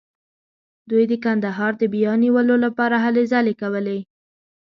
[0.89, 3.99] دوی د کندهار د بیا نیولو لپاره هلې ځلې کولې.